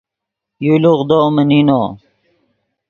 یو 0.65 0.75
لوغدو 0.83 1.19
من 1.35 1.45
نینو 1.49 1.81